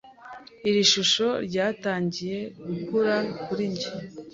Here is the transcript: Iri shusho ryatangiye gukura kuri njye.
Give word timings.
Iri 0.69 0.83
shusho 0.91 1.27
ryatangiye 1.47 2.39
gukura 2.67 3.15
kuri 3.45 3.63
njye. 3.71 3.89